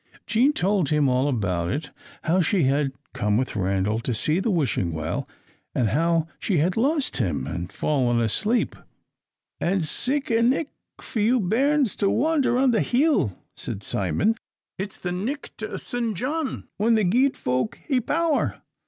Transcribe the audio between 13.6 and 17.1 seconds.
Simon. "It's the nicht o' St. John, when the